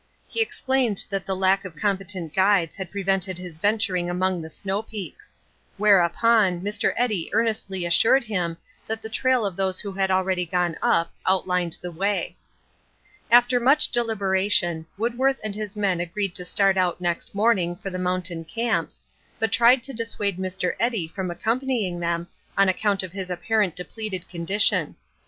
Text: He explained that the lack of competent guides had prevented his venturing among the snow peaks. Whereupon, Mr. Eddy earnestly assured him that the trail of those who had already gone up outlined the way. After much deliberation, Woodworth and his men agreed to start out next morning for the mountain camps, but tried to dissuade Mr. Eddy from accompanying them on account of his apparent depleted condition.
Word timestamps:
He 0.27 0.41
explained 0.41 1.05
that 1.11 1.27
the 1.27 1.35
lack 1.35 1.63
of 1.63 1.75
competent 1.75 2.33
guides 2.33 2.75
had 2.75 2.89
prevented 2.89 3.37
his 3.37 3.59
venturing 3.59 4.09
among 4.09 4.41
the 4.41 4.49
snow 4.49 4.81
peaks. 4.81 5.35
Whereupon, 5.77 6.61
Mr. 6.61 6.95
Eddy 6.97 7.29
earnestly 7.33 7.85
assured 7.85 8.23
him 8.23 8.57
that 8.87 9.03
the 9.03 9.09
trail 9.09 9.45
of 9.45 9.55
those 9.55 9.79
who 9.79 9.91
had 9.91 10.09
already 10.09 10.43
gone 10.43 10.75
up 10.81 11.13
outlined 11.27 11.77
the 11.83 11.91
way. 11.91 12.35
After 13.29 13.59
much 13.59 13.89
deliberation, 13.91 14.87
Woodworth 14.97 15.39
and 15.43 15.53
his 15.53 15.75
men 15.75 15.99
agreed 15.99 16.33
to 16.33 16.45
start 16.45 16.77
out 16.77 16.99
next 16.99 17.35
morning 17.35 17.75
for 17.75 17.91
the 17.91 17.99
mountain 17.99 18.43
camps, 18.43 19.03
but 19.37 19.51
tried 19.51 19.83
to 19.83 19.93
dissuade 19.93 20.39
Mr. 20.39 20.73
Eddy 20.79 21.07
from 21.07 21.29
accompanying 21.29 21.99
them 21.99 22.27
on 22.57 22.67
account 22.69 23.03
of 23.03 23.11
his 23.11 23.29
apparent 23.29 23.75
depleted 23.75 24.27
condition. 24.27 24.95